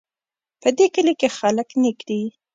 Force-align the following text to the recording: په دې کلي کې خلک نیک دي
په 0.61 0.69
دې 0.77 0.87
کلي 0.95 1.13
کې 1.19 1.27
خلک 1.37 1.67
نیک 1.81 1.99
دي 2.09 2.21